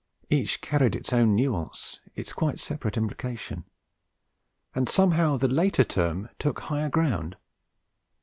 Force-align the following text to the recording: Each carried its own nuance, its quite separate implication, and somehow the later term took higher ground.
Each 0.31 0.59
carried 0.61 0.95
its 0.95 1.13
own 1.13 1.35
nuance, 1.35 1.99
its 2.15 2.33
quite 2.33 2.57
separate 2.57 2.97
implication, 2.97 3.65
and 4.73 4.89
somehow 4.89 5.37
the 5.37 5.47
later 5.47 5.83
term 5.83 6.29
took 6.39 6.59
higher 6.61 6.89
ground. 6.89 7.37